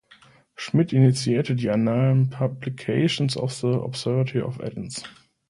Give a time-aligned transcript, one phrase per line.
[0.55, 5.03] Schmidt initiierte die Annalen "Publications of the Observatory of Athens".